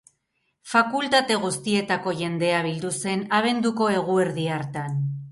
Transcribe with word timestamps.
Fakultate 0.69 1.35
guztietako 1.43 2.13
jendea 2.21 2.61
bildu 2.67 2.91
zen 3.03 3.21
abenduko 3.41 3.91
eguerdi 3.99 4.47
hartan. 4.57 4.97